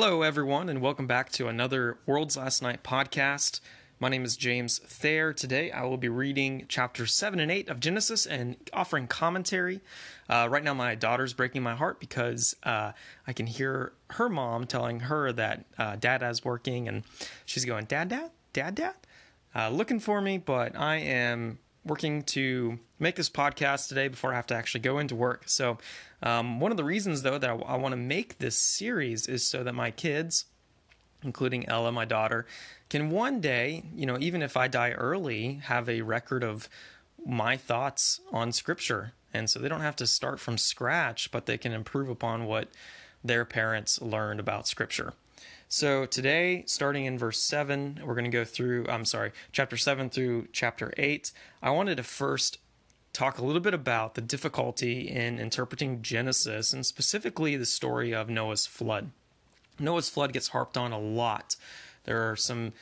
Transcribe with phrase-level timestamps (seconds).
[0.00, 3.58] Hello, everyone, and welcome back to another World's Last Night podcast.
[3.98, 5.32] My name is James Thayer.
[5.32, 9.80] Today I will be reading chapters 7 and 8 of Genesis and offering commentary.
[10.28, 12.92] Uh, right now, my daughter's breaking my heart because uh,
[13.26, 17.02] I can hear her mom telling her that uh, Dada's working, and
[17.44, 18.94] she's going, Dad, Dad, Dad, Dad,
[19.52, 24.36] uh, looking for me, but I am working to make this podcast today before I
[24.36, 25.44] have to actually go into work.
[25.46, 25.78] So,
[26.22, 29.46] um, one of the reasons, though, that I, I want to make this series is
[29.46, 30.46] so that my kids,
[31.22, 32.46] including Ella, my daughter,
[32.88, 36.68] can one day, you know, even if I die early, have a record of
[37.24, 39.12] my thoughts on Scripture.
[39.32, 42.68] And so they don't have to start from scratch, but they can improve upon what
[43.22, 45.12] their parents learned about Scripture.
[45.70, 50.08] So today, starting in verse 7, we're going to go through, I'm sorry, chapter 7
[50.08, 51.30] through chapter 8.
[51.62, 52.56] I wanted to first
[53.12, 58.30] talk a little bit about the difficulty in interpreting Genesis and specifically the story of
[58.30, 59.10] Noah's flood.
[59.78, 61.56] Noah's flood gets harped on a lot.
[62.04, 62.72] There are some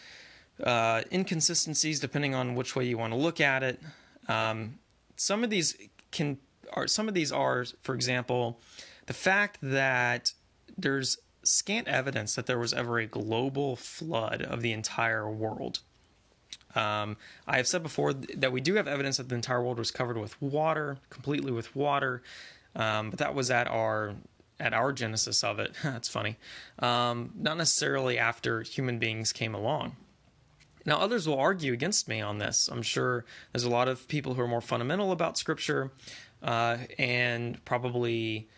[0.62, 3.80] uh, inconsistencies depending on which way you want to look at it.
[4.28, 4.78] Um,
[5.16, 5.76] some of these
[6.12, 6.38] can
[6.72, 8.60] are some of these are, for example,
[9.06, 10.32] the fact that
[10.78, 15.80] there's scant evidence that there was ever a global flood of the entire world.
[16.74, 17.16] Um,
[17.46, 20.18] I have said before that we do have evidence that the entire world was covered
[20.18, 22.22] with water, completely with water,
[22.74, 24.14] um, but that was at our
[24.58, 25.72] at our genesis of it.
[25.82, 26.36] That's funny.
[26.78, 29.96] Um, not necessarily after human beings came along.
[30.84, 32.68] Now, others will argue against me on this.
[32.70, 35.90] I'm sure there's a lot of people who are more fundamental about Scripture
[36.42, 38.48] uh, and probably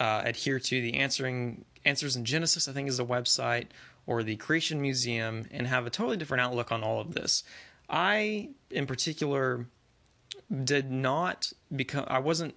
[0.00, 3.66] uh, adhere to the answering Answers in Genesis, I think, is a website,
[4.06, 7.42] or the Creation Museum, and have a totally different outlook on all of this.
[7.88, 9.66] I, in particular,
[10.64, 12.56] did not become, I wasn't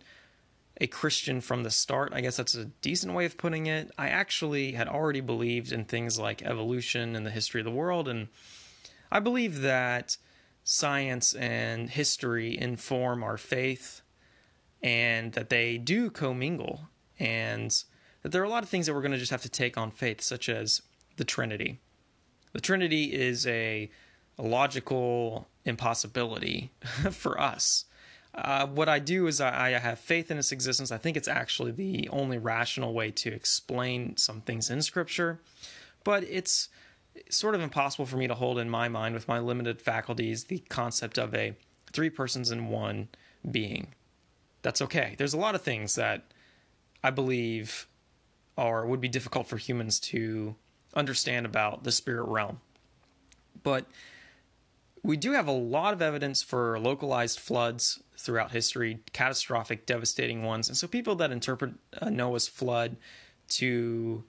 [0.80, 2.14] a Christian from the start.
[2.14, 3.92] I guess that's a decent way of putting it.
[3.98, 8.08] I actually had already believed in things like evolution and the history of the world,
[8.08, 8.28] and
[9.12, 10.18] I believe that
[10.64, 14.02] science and history inform our faith
[14.84, 16.90] and that they do commingle.
[17.20, 17.72] And
[18.22, 19.78] that there are a lot of things that we're going to just have to take
[19.78, 20.82] on faith, such as
[21.18, 21.80] the Trinity.
[22.54, 23.90] The Trinity is a,
[24.38, 26.72] a logical impossibility
[27.12, 27.86] for us.
[28.34, 30.92] Uh, what I do is I, I, have faith in its existence.
[30.92, 35.40] I think it's actually the only rational way to explain some things in Scripture,
[36.04, 36.68] but it's
[37.30, 40.60] sort of impossible for me to hold in my mind with my limited faculties the
[40.68, 41.56] concept of a
[41.94, 43.08] three persons in one
[43.50, 43.94] being.
[44.64, 45.16] That's okay.
[45.18, 46.24] There's a lot of things that
[47.06, 47.88] I believe
[48.58, 50.56] or would be difficult for humans to
[50.96, 52.62] understand about the spirit realm.
[53.62, 53.86] But
[55.04, 60.68] we do have a lot of evidence for localized floods throughout history, catastrophic, devastating ones.
[60.68, 62.98] And so people that interpret uh, Noah's flood
[63.50, 64.24] to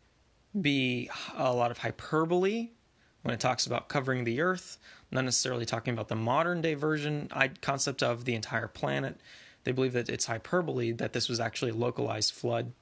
[0.60, 2.72] be a lot of hyperbole
[3.22, 4.76] when it talks about covering the earth,
[5.10, 7.30] not necessarily talking about the modern day version
[7.62, 9.18] concept of the entire planet.
[9.66, 12.72] They believe that it's hyperbole, that this was actually a localized flood.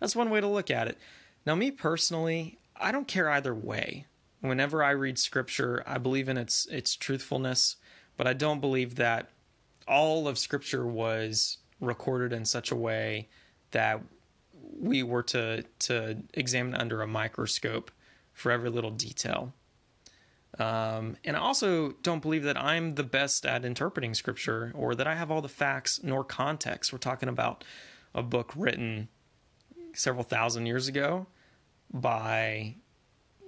[0.00, 0.98] That's one way to look at it.
[1.46, 4.06] Now, me personally, I don't care either way.
[4.40, 7.76] Whenever I read scripture, I believe in its its truthfulness,
[8.16, 9.30] but I don't believe that
[9.86, 13.28] all of scripture was recorded in such a way
[13.70, 14.00] that
[14.80, 17.92] we were to to examine under a microscope
[18.32, 19.54] for every little detail.
[20.58, 25.06] Um, and I also don't believe that I'm the best at interpreting scripture or that
[25.06, 26.92] I have all the facts nor context.
[26.92, 27.64] We're talking about
[28.14, 29.08] a book written
[29.94, 31.26] several thousand years ago
[31.92, 32.76] by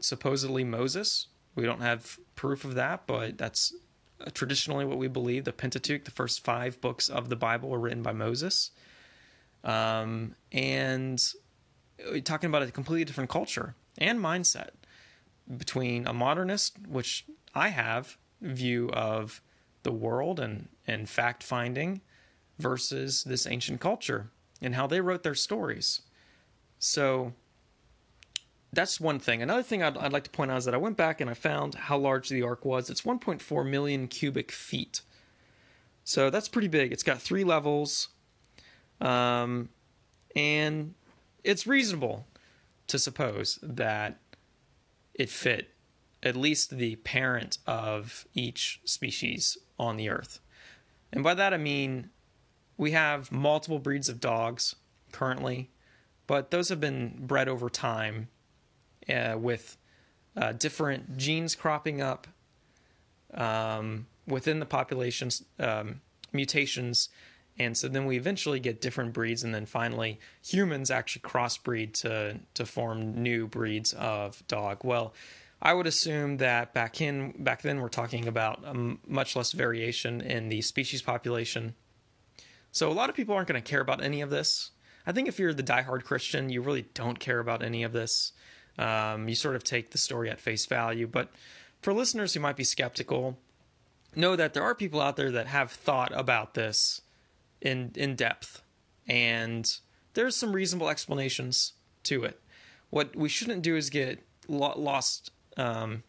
[0.01, 1.27] supposedly Moses.
[1.55, 3.75] We don't have proof of that, but that's
[4.33, 5.45] traditionally what we believe.
[5.45, 8.71] The Pentateuch, the first five books of the Bible, were written by Moses.
[9.63, 11.23] Um, and
[12.25, 14.71] talking about a completely different culture and mindset
[15.57, 19.41] between a modernist, which I have, view of
[19.83, 22.01] the world and, and fact finding
[22.59, 24.31] versus this ancient culture
[24.61, 26.03] and how they wrote their stories.
[26.79, 27.33] So
[28.73, 29.43] that's one thing.
[29.43, 31.35] Another thing I'd, I'd, like to point out is that I went back and I
[31.35, 32.91] found how large the ark was.
[32.91, 35.03] It's 1.4 million cubic feet.
[36.05, 36.93] So that's pretty big.
[36.93, 38.09] It's got three levels.
[39.01, 39.71] Um,
[40.37, 40.95] and
[41.43, 42.27] it's reasonable
[42.87, 44.19] to suppose that
[45.15, 45.71] it fit
[46.23, 50.41] at least the parent of each species on the earth.
[51.13, 52.11] And by that I mean
[52.77, 54.75] we have multiple breeds of dogs
[55.13, 55.71] currently
[56.27, 58.29] but those have been bred over time
[59.09, 59.77] uh, with
[60.37, 62.27] uh, different genes cropping up
[63.35, 66.01] um, within the population's um,
[66.33, 67.09] mutations
[67.59, 72.41] And so then we eventually get different breeds, and then finally humans actually crossbreed to
[72.55, 74.79] to form new breeds of dog.
[74.83, 75.15] Well,
[75.63, 80.21] I would assume that back in back then we're talking about um, much less variation
[80.21, 81.75] in the species population.
[82.73, 84.73] So a lot of people aren't going to care about any of this.
[85.07, 88.33] I think if you're the diehard Christian, you really don't care about any of this.
[88.79, 91.07] Um, you sort of take the story at face value.
[91.07, 91.31] But
[91.83, 93.39] for listeners who might be skeptical,
[94.17, 97.01] know that there are people out there that have thought about this
[97.65, 98.63] in in depth,
[99.09, 99.79] and
[100.13, 101.73] there's some reasonable explanations
[102.05, 102.41] to it.
[102.91, 106.05] What we shouldn't do is get lo- lost, um,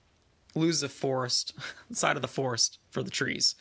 [0.54, 1.54] lose the forest
[1.92, 3.56] side of the forest for the trees.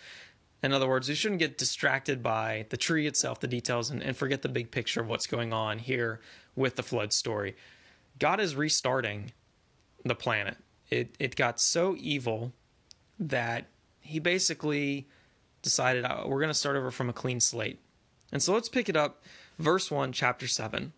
[0.62, 4.16] In other words, we shouldn't get distracted by the tree itself, the details, and, and
[4.16, 6.20] forget the big picture of what's going on here
[6.56, 7.54] with the flood story.
[8.18, 9.32] God is restarting
[10.04, 10.56] the planet.
[10.90, 12.52] It it got so evil
[13.18, 13.66] that
[14.00, 15.08] he basically
[15.62, 17.80] decided uh, we're going to start over from a clean slate.
[18.34, 19.22] And so let's pick it up,
[19.60, 20.92] verse 1, chapter 7.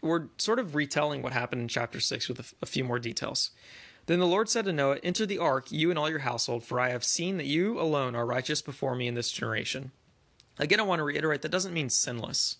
[0.00, 3.50] We're sort of retelling what happened in chapter 6 with a, few more details.
[4.06, 6.80] Then the Lord said to Noah, Enter the ark, you and all your household, for
[6.80, 9.90] I have seen that you alone are righteous before me in this generation.
[10.58, 12.56] Again, I want to reiterate that doesn't mean sinless.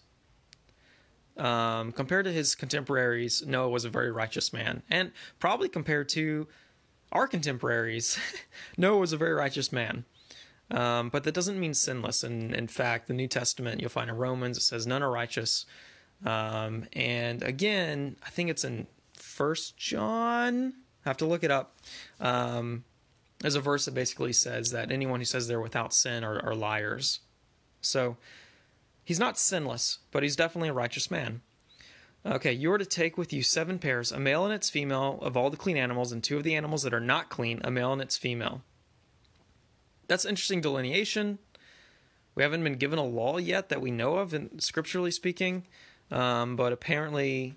[1.38, 4.82] Um, compared to his contemporaries, Noah was a very righteous man.
[4.90, 6.46] And probably compared to
[7.10, 8.18] our contemporaries,
[8.76, 10.04] Noah was a very righteous man.
[10.70, 12.22] Um, but that doesn't mean sinless.
[12.22, 15.66] And in fact, the New Testament, you'll find in Romans, it says none are righteous.
[16.24, 20.74] Um, and again, I think it's in First John.
[21.04, 21.76] I have to look it up.
[22.20, 22.84] Um,
[23.40, 26.54] there's a verse that basically says that anyone who says they're without sin are, are
[26.54, 27.20] liars.
[27.80, 28.16] So
[29.04, 31.42] he's not sinless, but he's definitely a righteous man.
[32.26, 35.36] Okay, you are to take with you seven pairs, a male and its female of
[35.36, 37.92] all the clean animals, and two of the animals that are not clean, a male
[37.92, 38.62] and its female.
[40.08, 41.38] That's interesting delineation.
[42.34, 45.66] We haven't been given a law yet that we know of, in, scripturally speaking,
[46.10, 47.54] um, but apparently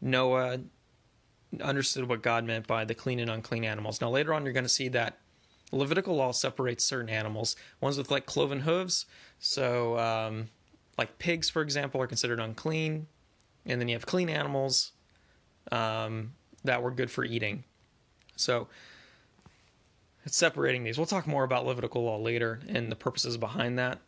[0.00, 0.60] Noah
[1.60, 4.00] understood what God meant by the clean and unclean animals.
[4.00, 5.18] Now, later on, you're going to see that
[5.70, 9.04] Levitical law separates certain animals, ones with like cloven hooves.
[9.38, 10.48] So, um,
[10.96, 13.06] like pigs, for example, are considered unclean
[13.68, 14.92] and then you have clean animals
[15.70, 16.32] um,
[16.64, 17.64] that were good for eating.
[18.36, 18.68] So
[20.36, 20.98] separating these.
[20.98, 23.98] We'll talk more about Levitical law later and the purposes behind that.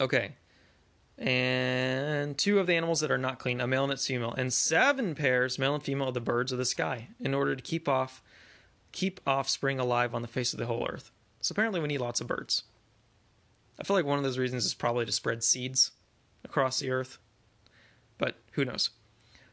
[0.00, 0.32] Okay.
[1.16, 4.52] And two of the animals that are not clean, a male and its female, and
[4.52, 7.88] seven pairs, male and female, of the birds of the sky, in order to keep
[7.88, 8.22] off
[8.90, 11.10] keep offspring alive on the face of the whole earth.
[11.40, 12.62] So apparently we need lots of birds.
[13.78, 15.90] I feel like one of those reasons is probably to spread seeds
[16.42, 17.18] across the earth
[18.18, 18.90] but who knows?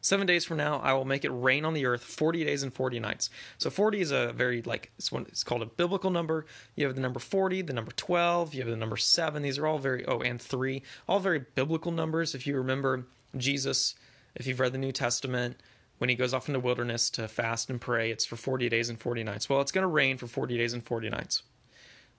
[0.05, 2.71] Seven days from now, I will make it rain on the earth 40 days and
[2.71, 3.31] 40 nights.
[3.57, 6.45] So 40 is a very, like, it's, one, it's called a biblical number.
[6.75, 9.41] You have the number 40, the number 12, you have the number 7.
[9.41, 12.35] These are all very, oh, and 3, all very biblical numbers.
[12.35, 13.95] If you remember Jesus,
[14.35, 15.57] if you've read the New Testament,
[15.97, 18.89] when he goes off in the wilderness to fast and pray, it's for 40 days
[18.89, 19.49] and 40 nights.
[19.49, 21.41] Well, it's going to rain for 40 days and 40 nights.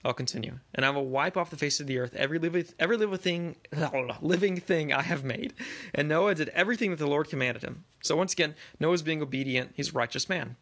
[0.05, 0.59] I'll continue.
[0.73, 3.55] And I will wipe off the face of the earth every living, every living thing,
[4.21, 5.53] living thing I have made.
[5.93, 7.83] And Noah did everything that the Lord commanded him.
[8.01, 9.71] So once again, Noah's being obedient.
[9.75, 10.55] He's a righteous man.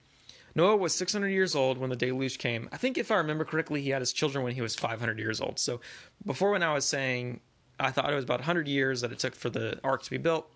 [0.55, 2.69] Noah was 600 years old when the deluge came.
[2.71, 5.41] I think if I remember correctly, he had his children when he was 500 years
[5.41, 5.59] old.
[5.59, 5.81] So
[6.25, 7.41] before when I was saying
[7.79, 10.17] I thought it was about 100 years that it took for the ark to be
[10.17, 10.49] built,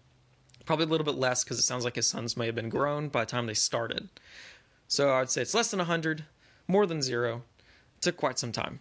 [0.66, 3.10] probably a little bit less because it sounds like his sons may have been grown
[3.10, 4.10] by the time they started.
[4.88, 6.24] So I'd say it's less than 100,
[6.68, 7.44] more than zero
[8.02, 8.80] took quite some time.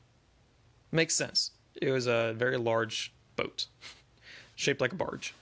[0.90, 1.52] Makes sense.
[1.80, 3.66] It was a very large boat,
[4.54, 5.34] shaped like a barge.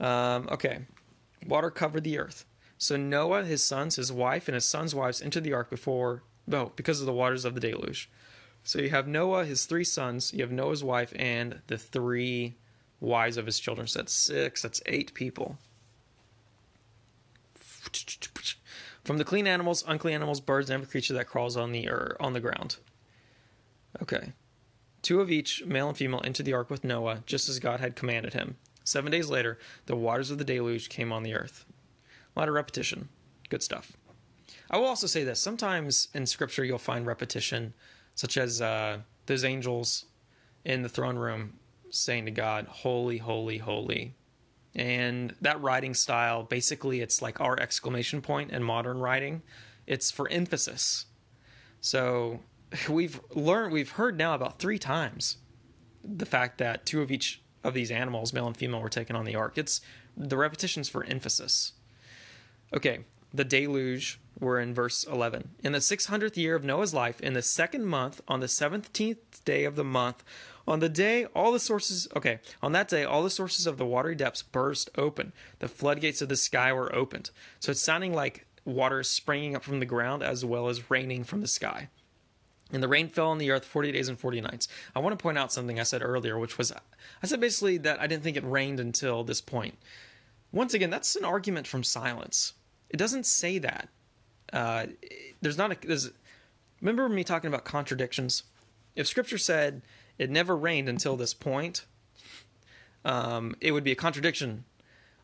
[0.00, 0.80] Um, okay,
[1.46, 2.44] water covered the earth.
[2.78, 6.72] So Noah, his sons, his wife, and his sons' wives entered the ark before, oh,
[6.76, 8.10] because of the waters of the deluge.
[8.62, 12.56] So you have Noah, his three sons, you have Noah's wife, and the three
[13.00, 13.86] wives of his children.
[13.86, 15.58] So that's six, that's eight people.
[19.04, 22.16] From the clean animals, unclean animals, birds, and every creature that crawls on the earth,
[22.18, 22.76] on the ground.
[24.02, 24.32] Okay.
[25.02, 27.96] Two of each, male and female, into the ark with Noah, just as God had
[27.96, 28.56] commanded him.
[28.84, 31.64] Seven days later, the waters of the deluge came on the earth.
[32.34, 33.08] A lot of repetition.
[33.48, 33.92] Good stuff.
[34.70, 37.74] I will also say this sometimes in scripture you'll find repetition,
[38.14, 40.06] such as uh, those angels
[40.64, 41.54] in the throne room
[41.90, 44.14] saying to God, Holy, holy, holy.
[44.74, 49.42] And that writing style, basically, it's like our exclamation point in modern writing.
[49.86, 51.06] It's for emphasis.
[51.80, 52.40] So
[52.88, 55.38] we've learned we've heard now about three times
[56.04, 59.24] the fact that two of each of these animals, male and female, were taken on
[59.24, 59.58] the ark.
[59.58, 59.80] It's
[60.16, 61.72] the repetitions for emphasis.
[62.74, 63.00] Okay,
[63.34, 65.50] the deluge, we're in verse 11.
[65.64, 69.64] In the 600th year of Noah's life, in the second month, on the 17th day
[69.64, 70.22] of the month,
[70.66, 73.86] on the day all the sources, okay, on that day, all the sources of the
[73.86, 75.32] watery depths burst open.
[75.58, 77.30] The floodgates of the sky were opened.
[77.60, 81.24] So it's sounding like water is springing up from the ground as well as raining
[81.24, 81.88] from the sky.
[82.72, 84.68] And the rain fell on the earth 40 days and 40 nights.
[84.94, 88.00] I want to point out something I said earlier, which was I said basically that
[88.00, 89.78] I didn't think it rained until this point.
[90.52, 92.54] Once again, that's an argument from silence.
[92.90, 93.88] It doesn't say that.
[94.52, 94.86] Uh,
[95.40, 95.86] there's not a.
[95.86, 96.10] There's,
[96.80, 98.42] remember me talking about contradictions?
[98.94, 99.82] If scripture said
[100.18, 101.84] it never rained until this point,
[103.04, 104.64] um, it would be a contradiction,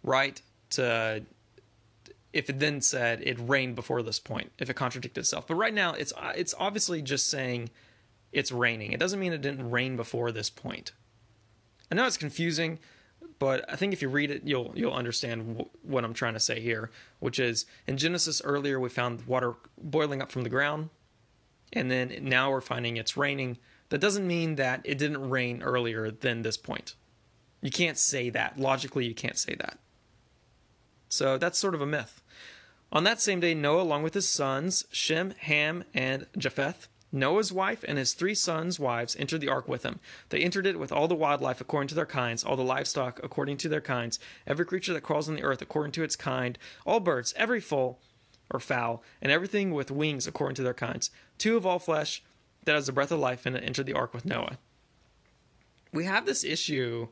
[0.03, 0.41] right?
[0.71, 1.25] To
[2.33, 5.47] if it then said it rained before this point, if it contradicted itself.
[5.47, 7.71] But right now, it's uh, it's obviously just saying
[8.33, 8.93] it's raining.
[8.93, 10.93] It doesn't mean it didn't rain before this point.
[11.91, 12.79] I know it's confusing,
[13.39, 16.41] but I think if you read it, you'll you'll understand w- what I'm trying to
[16.41, 20.89] say here, which is in Genesis earlier we found water boiling up from the ground,
[21.73, 23.59] and then now we're finding it's raining.
[23.91, 26.95] That doesn't mean that it didn't rain earlier than this point.
[27.61, 29.05] You can't say that logically.
[29.05, 29.79] You can't say that.
[31.11, 32.22] So that's sort of a myth.
[32.93, 37.85] On that same day, Noah, along with his sons, Shem, Ham, and Japheth, Noah's wife
[37.89, 39.99] and his three sons' wives entered the ark with him.
[40.29, 43.59] They entered it with all the wildlife according to their kinds, all the livestock according
[43.59, 47.01] to their kinds, every creature that crawls on the earth according to its kind, all
[47.01, 47.99] birds, every fowl
[48.51, 51.11] or fowl, and everything with wings according to their kinds.
[51.39, 52.23] Two of all flesh
[52.65, 54.59] that has the breath of life in it entered the ark with Noah.
[55.93, 57.09] We have this issue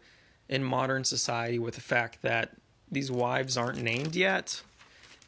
[0.48, 2.56] in modern society with the fact that
[2.90, 4.62] these wives aren't named yet.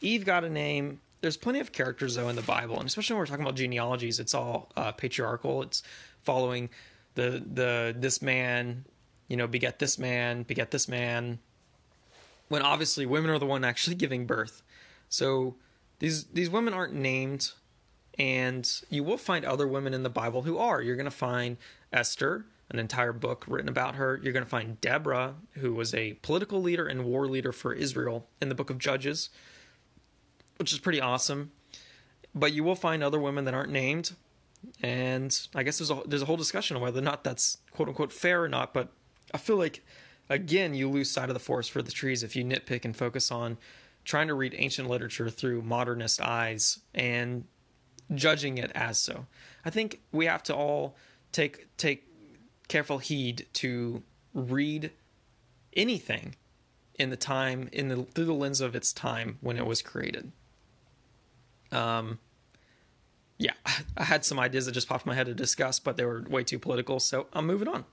[0.02, 1.00] Eve got a name.
[1.20, 4.20] There's plenty of characters though in the Bible, and especially when we're talking about genealogies,
[4.20, 5.62] it's all uh, patriarchal.
[5.62, 5.82] It's
[6.22, 6.68] following
[7.14, 8.84] the the this man,
[9.28, 11.38] you know, beget this man, beget this man.
[12.48, 14.62] When obviously women are the one actually giving birth,
[15.08, 15.56] so
[16.00, 17.52] these these women aren't named,
[18.18, 20.82] and you will find other women in the Bible who are.
[20.82, 21.56] You're going to find
[21.92, 24.18] Esther, an entire book written about her.
[24.22, 28.26] You're going to find Deborah, who was a political leader and war leader for Israel
[28.40, 29.30] in the book of Judges,
[30.62, 31.50] which is pretty awesome.
[32.36, 34.12] But you will find other women that aren't named,
[34.80, 37.88] and I guess there's a there's a whole discussion on whether or not that's quote
[37.88, 38.72] unquote fair or not.
[38.72, 38.92] But
[39.34, 39.84] I feel like
[40.30, 43.32] again you lose sight of the forest for the trees if you nitpick and focus
[43.32, 43.58] on
[44.04, 47.44] trying to read ancient literature through modernist eyes and
[48.14, 49.26] judging it as so.
[49.64, 50.94] I think we have to all
[51.32, 52.06] take take
[52.68, 54.92] careful heed to read
[55.72, 56.36] anything
[57.00, 60.30] in the time in the through the lens of its time when it was created.
[61.72, 62.18] Um
[63.38, 63.54] yeah,
[63.96, 66.44] I had some ideas that just popped my head to discuss, but they were way
[66.44, 67.84] too political, so I'm moving on.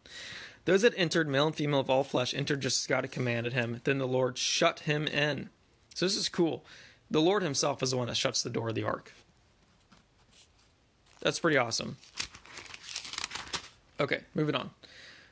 [0.65, 3.53] Those that entered, male and female of all flesh, entered just as God had commanded
[3.53, 3.81] him.
[3.86, 5.50] Then the Lord shut him in.
[5.95, 6.63] So this is cool.
[7.09, 9.13] The Lord himself is the one that shuts the door of the ark.
[11.21, 11.98] That's pretty awesome.
[14.00, 14.69] Okay, moving on.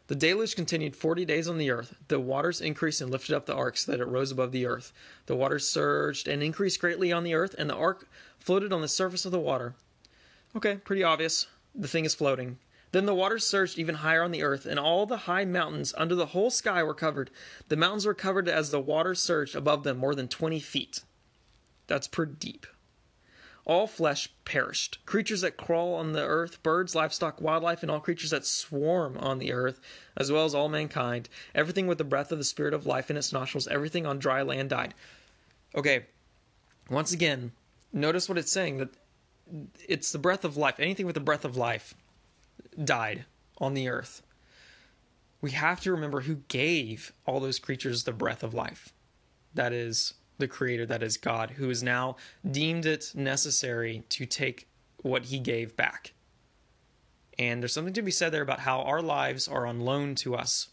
[0.07, 1.93] The deluge continued forty days on the earth.
[2.07, 4.93] The waters increased and lifted up the ark so that it rose above the earth.
[5.25, 8.07] The waters surged and increased greatly on the earth, and the ark
[8.39, 9.75] floated on the surface of the water.
[10.55, 11.47] Okay, pretty obvious.
[11.75, 12.57] The thing is floating.
[12.93, 16.15] Then the waters surged even higher on the earth, and all the high mountains under
[16.15, 17.29] the whole sky were covered.
[17.67, 21.01] The mountains were covered as the waters surged above them more than twenty feet.
[21.87, 22.65] That's pretty deep.
[23.67, 25.05] All flesh perished.
[25.05, 29.39] Creatures that crawl on the earth, birds, livestock, wildlife, and all creatures that swarm on
[29.39, 29.81] the earth,
[30.15, 31.27] as well as all mankind.
[31.53, 34.41] Everything with the breath of the Spirit of life in its nostrils, everything on dry
[34.41, 34.93] land died.
[35.75, 36.05] Okay,
[36.89, 37.51] once again,
[37.91, 38.89] notice what it's saying that
[39.87, 40.79] it's the breath of life.
[40.79, 41.93] Anything with the breath of life
[42.81, 43.25] died
[43.57, 44.21] on the earth.
[45.41, 48.93] We have to remember who gave all those creatures the breath of life.
[49.53, 52.15] That is the creator that is God, who has now
[52.49, 54.67] deemed it necessary to take
[55.01, 56.13] what he gave back.
[57.39, 60.35] And there's something to be said there about how our lives are on loan to
[60.35, 60.69] us.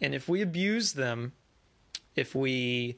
[0.00, 1.32] And if we abuse them,
[2.16, 2.96] if we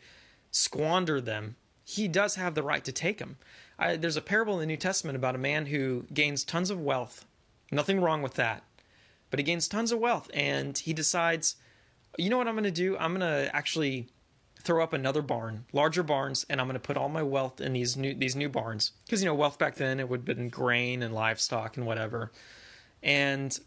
[0.50, 3.36] squander them, he does have the right to take them.
[3.78, 6.80] I, there's a parable in the New Testament about a man who gains tons of
[6.80, 7.26] wealth.
[7.72, 8.62] Nothing wrong with that.
[9.30, 11.56] But he gains tons of wealth and he decides,
[12.18, 12.96] you know what I'm going to do?
[12.98, 14.08] I'm going to actually
[14.62, 17.72] throw up another barn, larger barns, and I'm going to put all my wealth in
[17.72, 20.48] these new these new barns because you know wealth back then it would have been
[20.48, 22.30] grain and livestock and whatever,
[23.02, 23.58] and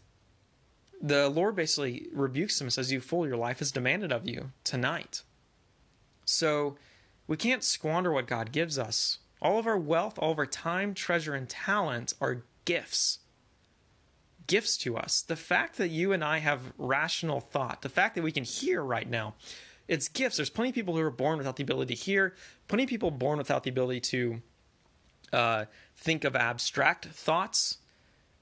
[1.02, 3.26] the Lord basically rebukes him and says, "You fool!
[3.26, 5.22] Your life is demanded of you tonight."
[6.24, 6.76] So
[7.26, 9.18] we can't squander what God gives us.
[9.42, 13.18] All of our wealth, all of our time, treasure, and talent are gifts.
[14.46, 15.22] Gifts to us.
[15.22, 18.82] The fact that you and I have rational thought, the fact that we can hear
[18.82, 19.34] right now,
[19.88, 20.36] it's gifts.
[20.36, 22.34] There's plenty of people who are born without the ability to hear,
[22.68, 24.42] plenty of people born without the ability to
[25.32, 25.64] uh,
[25.96, 27.78] think of abstract thoughts.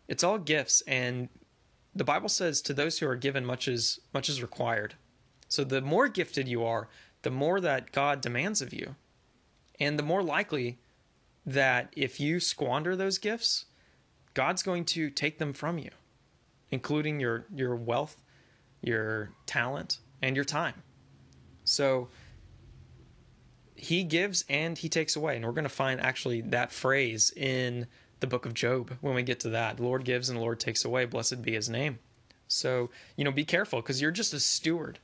[0.08, 1.28] It's all gifts, and
[1.94, 4.94] the Bible says to those who are given much is much is required.
[5.48, 6.88] So the more gifted you are,
[7.22, 8.96] the more that God demands of you,
[9.78, 10.78] and the more likely
[11.44, 13.66] that if you squander those gifts,
[14.34, 15.90] God's going to take them from you,
[16.70, 18.22] including your your wealth,
[18.80, 20.82] your talent, and your time.
[21.64, 22.08] So
[23.74, 25.36] he gives and he takes away.
[25.36, 27.86] And we're going to find actually that phrase in
[28.20, 29.78] the book of Job when we get to that.
[29.78, 31.04] The Lord gives and the Lord takes away.
[31.04, 31.98] Blessed be his name.
[32.46, 34.98] So, you know, be careful because you're just a steward.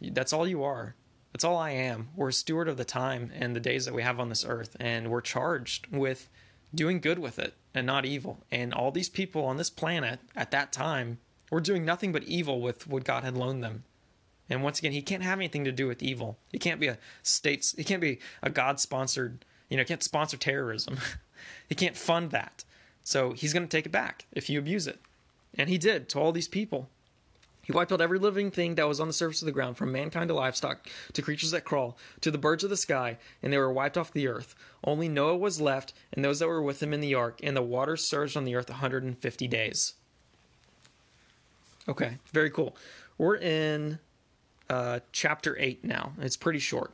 [0.00, 0.94] That's all you are.
[1.32, 2.10] That's all I am.
[2.14, 4.76] We're a steward of the time and the days that we have on this earth.
[4.78, 6.28] And we're charged with
[6.74, 8.44] doing good with it and not evil.
[8.50, 11.18] And all these people on this planet at that time
[11.50, 13.84] were doing nothing but evil with what God had loaned them.
[14.50, 16.36] And once again, he can't have anything to do with evil.
[16.50, 17.74] He can't be a states.
[17.76, 19.44] He can't be a God sponsored.
[19.68, 20.98] You know, can't sponsor terrorism.
[21.68, 22.64] he can't fund that.
[23.02, 25.00] So he's going to take it back if you abuse it.
[25.56, 26.88] And he did to all these people.
[27.62, 29.92] He wiped out every living thing that was on the surface of the ground, from
[29.92, 33.58] mankind to livestock, to creatures that crawl, to the birds of the sky, and they
[33.58, 34.56] were wiped off the earth.
[34.82, 37.62] Only Noah was left, and those that were with him in the ark, and the
[37.62, 39.94] waters surged on the earth 150 days.
[41.88, 42.76] Okay, very cool.
[43.16, 44.00] We're in
[44.68, 46.12] uh, chapter 8 now.
[46.20, 46.92] It's pretty short.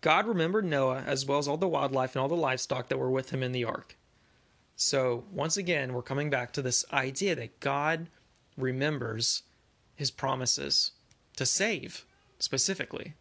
[0.00, 3.10] God remembered Noah as well as all the wildlife and all the livestock that were
[3.10, 3.96] with him in the ark.
[4.76, 8.06] So, once again, we're coming back to this idea that God
[8.56, 9.42] remembers
[9.96, 10.92] his promises
[11.36, 12.04] to save
[12.38, 13.14] specifically.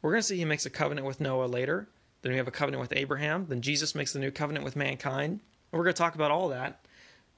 [0.00, 1.88] We're going to see he makes a covenant with Noah later.
[2.22, 3.46] Then we have a covenant with Abraham.
[3.48, 5.32] Then Jesus makes the new covenant with mankind.
[5.32, 6.84] And we're going to talk about all that.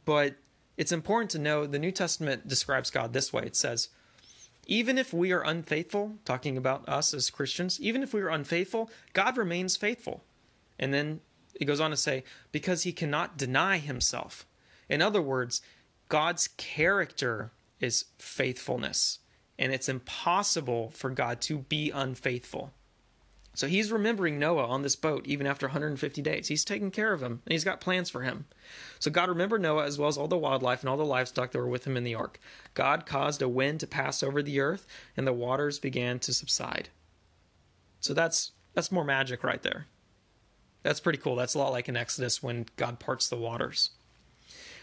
[0.07, 0.37] But
[0.79, 3.89] it's important to know the New Testament describes God this way it says,
[4.67, 8.91] even if we are unfaithful, talking about us as Christians, even if we are unfaithful,
[9.13, 10.25] God remains faithful.
[10.79, 11.21] And then
[11.55, 14.47] it goes on to say, because he cannot deny himself.
[14.89, 15.63] In other words,
[16.09, 19.21] God's character is faithfulness,
[19.59, 22.73] and it's impossible for God to be unfaithful.
[23.55, 26.49] So he's remembering Noah on this boat even after 150 days.
[26.49, 28.47] He's taking care of him, and he's got plans for him.
[28.99, 31.59] So God remembered Noah as well as all the wildlife and all the livestock that
[31.59, 32.41] were with him in the ark.
[32.75, 34.87] God caused a wind to pass over the earth,
[35.17, 36.89] and the waters began to subside.
[38.01, 39.87] So that's that's more magic right there.
[40.83, 41.37] That's pretty cool.
[41.37, 43.91] That's a lot like in Exodus when God parts the waters.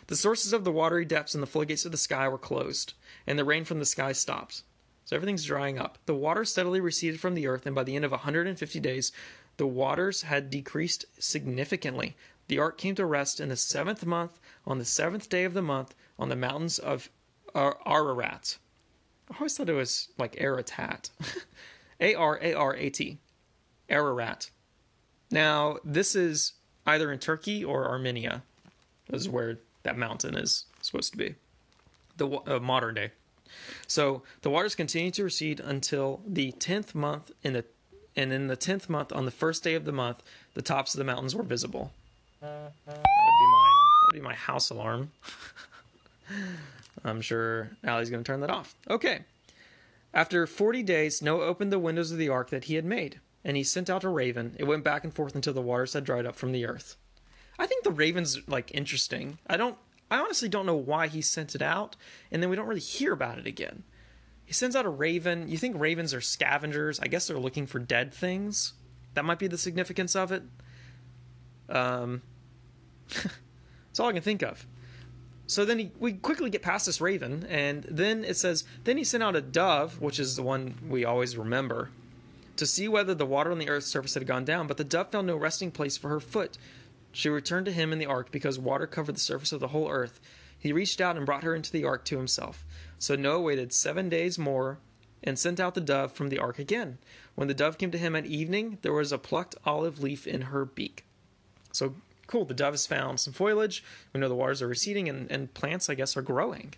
[0.08, 2.94] The sources of the watery depths and the floodgates of the sky were closed,
[3.28, 4.64] and the rain from the sky stopped.
[5.06, 5.98] So everything's drying up.
[6.06, 9.12] The water steadily receded from the earth, and by the end of 150 days,
[9.58, 12.16] the waters had decreased significantly.
[12.48, 15.62] The ark came to rest in the seventh month, on the seventh day of the
[15.62, 17.10] month, on the mountains of
[17.54, 18.58] Ar- Ararat.
[19.30, 21.10] I always thought it was like Ararat.
[22.02, 23.20] A R A R A T.
[23.88, 24.50] Ararat.
[25.30, 26.54] Now, this is
[26.86, 28.44] either in Turkey or Armenia.
[29.12, 31.36] Is where that mountain is supposed to be.
[32.18, 33.12] The uh, modern day.
[33.88, 37.66] So the waters continued to recede until the tenth month in the
[38.16, 40.22] and in the tenth month on the first day of the month,
[40.54, 41.92] the tops of the mountains were visible.
[42.42, 45.12] That would be my that would be my house alarm.
[47.04, 48.76] I'm sure Allie's going to turn that off.
[48.90, 49.22] Okay.
[50.14, 53.56] After 40 days, Noah opened the windows of the ark that he had made, and
[53.56, 54.56] he sent out a raven.
[54.60, 56.98] It went back and forth until the waters had dried up from the earth.
[57.58, 59.38] I think the raven's like interesting.
[59.48, 59.78] I don't
[60.12, 61.95] I honestly don't know why he sent it out,
[62.32, 63.84] and then we don't really hear about it again.
[64.45, 65.47] He sends out a raven.
[65.47, 67.00] You think ravens are scavengers?
[67.00, 68.74] I guess they're looking for dead things.
[69.13, 70.43] That might be the significance of it.
[71.69, 72.21] Um,
[73.08, 74.67] that's all I can think of.
[75.47, 79.06] So then he, we quickly get past this raven, and then it says, then he
[79.06, 81.89] sent out a dove, which is the one we always remember,
[82.58, 84.67] to see whether the water on the earth's surface had gone down.
[84.67, 86.58] But the dove found no resting place for her foot.
[87.12, 89.89] She returned to him in the ark because water covered the surface of the whole
[89.89, 90.19] earth.
[90.58, 92.63] He reached out and brought her into the ark to himself.
[93.00, 94.78] So Noah waited seven days more
[95.24, 96.97] and sent out the dove from the ark again.
[97.36, 100.43] When the dove came to him at evening, there was a plucked olive leaf in
[100.43, 101.06] her beak.
[101.71, 101.95] So
[102.28, 103.84] cool, the dove has found some foliage.
[104.13, 106.74] We know the waters are receding and, and plants, I guess, are growing.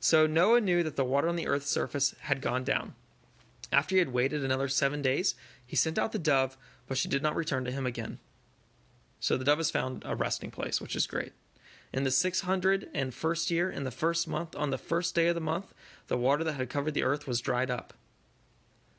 [0.00, 2.94] So Noah knew that the water on the earth's surface had gone down.
[3.72, 5.34] After he had waited another seven days,
[5.66, 8.18] he sent out the dove, but she did not return to him again.
[9.24, 11.32] So the dove has found a resting place, which is great.
[11.94, 15.72] In the 601st year, in the first month, on the first day of the month,
[16.08, 17.94] the water that had covered the earth was dried up.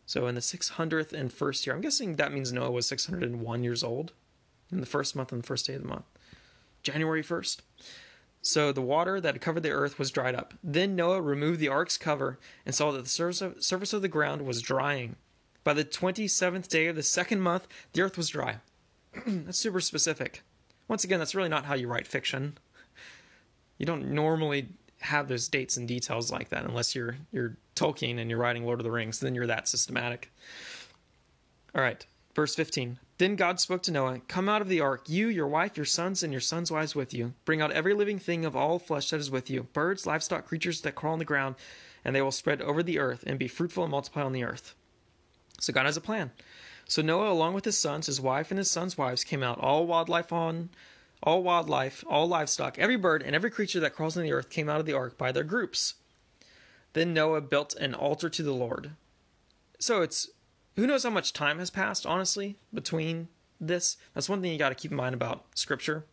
[0.07, 3.83] So in the 600th and first year, I'm guessing that means Noah was 601 years
[3.83, 4.13] old
[4.71, 6.05] in the first month on the first day of the month,
[6.81, 7.59] January 1st.
[8.41, 10.55] So the water that had covered the earth was dried up.
[10.63, 14.63] Then Noah removed the ark's cover and saw that the surface of the ground was
[14.63, 15.17] drying.
[15.63, 18.57] By the 27th day of the second month, the earth was dry.
[19.25, 20.43] That's super specific.
[20.87, 22.57] Once again, that's really not how you write fiction.
[23.79, 24.67] You don't normally
[24.99, 28.79] have those dates and details like that unless you're you're Tolkien and you're writing Lord
[28.79, 29.19] of the Rings.
[29.19, 30.31] Then you're that systematic.
[31.73, 32.99] All right, verse 15.
[33.17, 36.21] Then God spoke to Noah, Come out of the ark, you, your wife, your sons,
[36.21, 37.33] and your sons' wives with you.
[37.45, 40.81] Bring out every living thing of all flesh that is with you birds, livestock, creatures
[40.81, 41.55] that crawl on the ground,
[42.03, 44.75] and they will spread over the earth and be fruitful and multiply on the earth.
[45.59, 46.31] So God has a plan.
[46.87, 49.59] So Noah, along with his sons, his wife, and his sons' wives, came out.
[49.59, 50.69] All wildlife on,
[51.23, 54.69] all wildlife, all livestock, every bird, and every creature that crawls on the earth came
[54.69, 55.95] out of the ark by their groups.
[56.93, 58.91] Then Noah built an altar to the Lord.
[59.79, 60.29] So it's
[60.75, 63.97] who knows how much time has passed, honestly, between this.
[64.13, 66.05] That's one thing you got to keep in mind about Scripture.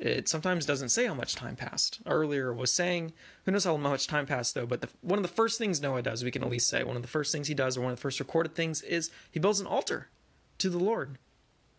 [0.00, 2.00] It sometimes doesn't say how much time passed.
[2.06, 3.12] Earlier was saying,
[3.44, 6.00] who knows how much time passed though, but the, one of the first things Noah
[6.00, 7.92] does, we can at least say, one of the first things he does, or one
[7.92, 10.08] of the first recorded things, is he builds an altar
[10.56, 11.18] to the Lord.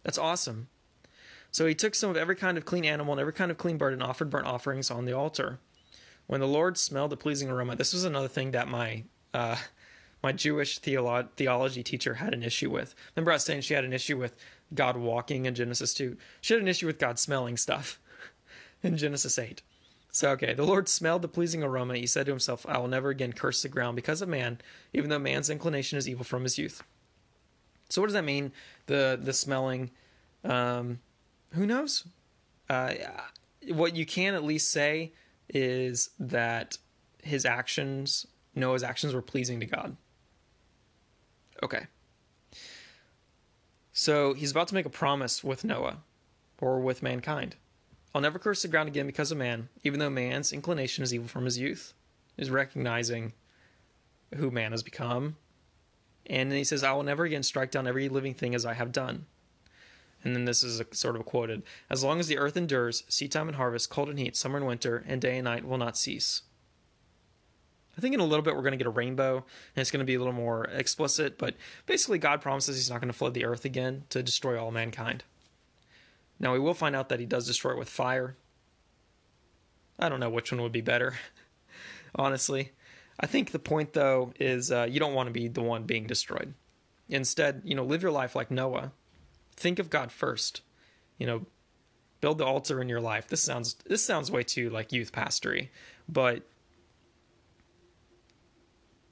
[0.04, 0.68] That's awesome.
[1.50, 3.78] So he took some of every kind of clean animal and every kind of clean
[3.78, 5.58] bird and offered burnt offerings on the altar.
[6.28, 9.04] When the Lord smelled the pleasing aroma, this was another thing that my
[9.34, 9.58] uh,
[10.22, 12.94] my Jewish theolo- theology teacher had an issue with.
[13.16, 14.36] Remember, I was saying she had an issue with
[14.74, 16.16] God walking in Genesis 2.
[16.40, 18.00] She had an issue with God smelling stuff
[18.84, 19.62] in Genesis 8.
[20.14, 21.96] So, okay, the Lord smelled the pleasing aroma.
[21.96, 24.60] He said to himself, I will never again curse the ground because of man,
[24.94, 26.84] even though man's inclination is evil from his youth.
[27.90, 28.52] So, what does that mean?
[28.88, 29.92] The the smelling,
[30.44, 31.00] um,
[31.54, 32.06] who knows?
[32.70, 32.94] Uh,
[33.70, 35.14] what you can at least say
[35.50, 36.78] is that
[37.24, 39.96] his actions, Noah's actions, were pleasing to God.
[41.64, 41.86] Okay.
[43.94, 45.98] So he's about to make a promise with Noah
[46.60, 47.56] or with mankind.
[48.14, 51.28] I'll never curse the ground again because of man, even though man's inclination is evil
[51.28, 51.94] from his youth.
[52.38, 53.34] is recognizing
[54.36, 55.38] who man has become.
[56.26, 58.74] And then he says, I will never again strike down every living thing as I
[58.74, 59.26] have done.
[60.24, 63.48] And then this is a, sort of quoted As long as the earth endures, seedtime
[63.48, 66.44] and harvest, cold and heat, summer and winter, and day and night will not cease.
[67.98, 70.00] I think in a little bit we're going to get a rainbow, and it's going
[70.00, 73.34] to be a little more explicit, but basically, God promises He's not going to flood
[73.34, 75.24] the earth again to destroy all mankind.
[76.42, 78.36] Now, we will find out that He does destroy it with fire.
[80.00, 81.14] I don't know which one would be better,
[82.16, 82.72] honestly.
[83.20, 86.08] I think the point, though, is uh, you don't want to be the one being
[86.08, 86.56] destroyed.
[87.08, 88.92] Instead, you know, live your life like Noah.
[89.56, 90.62] Think of God first.
[91.20, 91.46] You know,
[92.22, 93.28] build the altar in your life.
[93.28, 95.70] This sounds this sounds way too like youth pastory,
[96.10, 96.42] but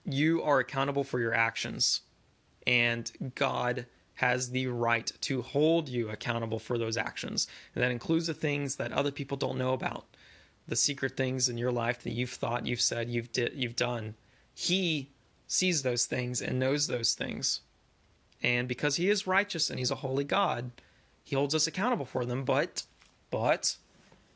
[0.04, 2.02] you are accountable for your actions,
[2.66, 3.86] and God
[4.20, 7.48] has the right to hold you accountable for those actions.
[7.74, 10.08] And that includes the things that other people don't know about,
[10.68, 14.16] the secret things in your life that you've thought, you've said, you've did, you've done.
[14.54, 15.12] He
[15.48, 17.62] sees those things and knows those things.
[18.44, 20.72] And because he is righteous and he's a holy God,
[21.24, 22.44] he holds us accountable for them.
[22.44, 22.84] But
[23.32, 23.78] but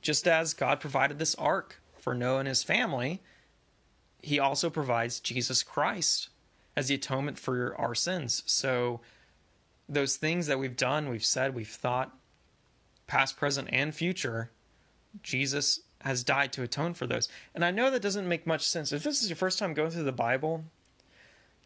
[0.02, 3.22] just as God provided this ark for Noah and his family,
[4.22, 6.30] he also provides Jesus Christ
[6.74, 8.44] as the atonement for our sins.
[8.46, 9.02] So
[9.94, 12.16] those things that we've done, we've said, we've thought,
[13.08, 14.52] past, present, and future,
[15.22, 17.30] Jesus has died to atone for those.
[17.56, 18.92] And I know that doesn't make much sense.
[18.92, 20.66] If this is your first time going through the Bible,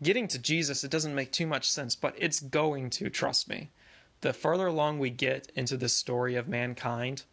[0.02, 3.70] getting to Jesus, it doesn't make too much sense, but it's going to, trust me.
[4.22, 7.24] The further along we get into the story of mankind,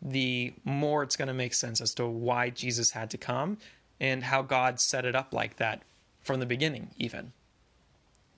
[0.00, 3.58] the more it's going to make sense as to why Jesus had to come
[4.00, 5.82] and how God set it up like that
[6.20, 7.32] from the beginning, even.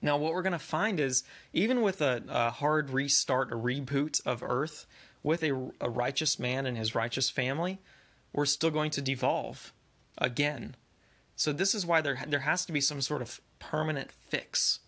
[0.05, 4.23] Now, what we're going to find is even with a, a, hard restart, a reboot
[4.23, 4.85] of Earth,
[5.23, 7.79] with a, a righteous man and his righteous family,
[8.31, 9.73] we're still going to devolve
[10.19, 10.75] again.
[11.35, 14.79] So this is why there there has to be some sort of permanent fix.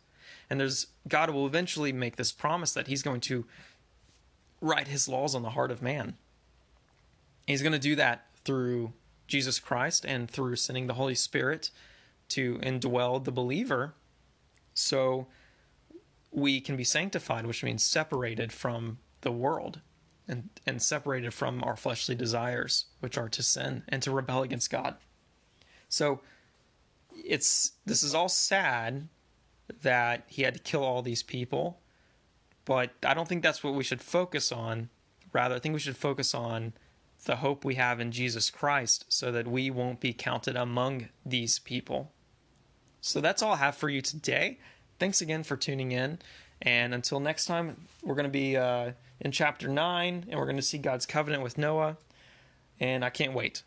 [0.52, 3.44] And there's God will eventually make this promise that he's going to
[4.62, 6.16] write his laws on the heart of man.
[7.48, 8.94] He's going to do that through
[9.26, 11.72] Jesus Christ and through sending the Holy Spirit
[12.30, 13.96] to indwell the believer
[14.78, 15.28] so
[16.32, 19.82] we can be sanctified, which means separated from the world
[20.28, 24.70] and, and separated from our fleshly desires, which are to sin and to rebel against
[24.70, 24.96] God.
[25.90, 26.22] So
[27.12, 29.08] it's this is all sad
[29.82, 31.80] that he had to kill all these people,
[32.66, 34.90] but I don't think that's what we should focus on.
[35.34, 36.74] Rather, I think we should focus on
[37.26, 41.58] the hope we have in Jesus Christ so that we won't be counted among these
[41.58, 42.12] people.
[43.02, 44.60] So that's all I have for you today.
[45.00, 46.20] Thanks again for tuning in.
[46.62, 50.58] And until next time, we're going to be uh, in chapter 9 and we're going
[50.58, 51.98] to see God's covenant with Noah.
[52.80, 53.64] And I can't wait.